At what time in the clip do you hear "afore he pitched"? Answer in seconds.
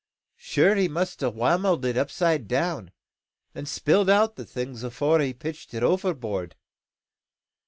4.81-5.75